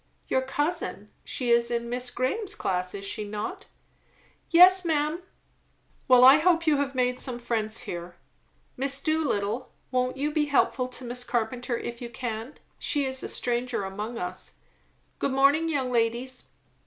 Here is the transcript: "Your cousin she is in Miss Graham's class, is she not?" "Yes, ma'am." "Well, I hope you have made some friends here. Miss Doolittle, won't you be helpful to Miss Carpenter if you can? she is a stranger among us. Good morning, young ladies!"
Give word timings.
"Your 0.27 0.41
cousin 0.41 1.11
she 1.23 1.51
is 1.51 1.69
in 1.69 1.87
Miss 1.87 2.09
Graham's 2.09 2.55
class, 2.55 2.95
is 2.95 3.05
she 3.05 3.23
not?" 3.23 3.65
"Yes, 4.49 4.83
ma'am." 4.83 5.21
"Well, 6.07 6.23
I 6.25 6.39
hope 6.39 6.65
you 6.65 6.77
have 6.77 6.95
made 6.95 7.19
some 7.19 7.37
friends 7.37 7.81
here. 7.81 8.15
Miss 8.75 8.99
Doolittle, 8.99 9.71
won't 9.91 10.17
you 10.17 10.31
be 10.31 10.45
helpful 10.45 10.87
to 10.87 11.03
Miss 11.05 11.23
Carpenter 11.23 11.77
if 11.77 12.01
you 12.01 12.09
can? 12.09 12.55
she 12.79 13.05
is 13.05 13.21
a 13.21 13.29
stranger 13.29 13.83
among 13.83 14.17
us. 14.17 14.57
Good 15.19 15.33
morning, 15.33 15.69
young 15.69 15.91
ladies!" 15.91 16.45